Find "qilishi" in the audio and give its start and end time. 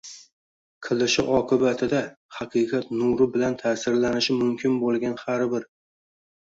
0.87-1.25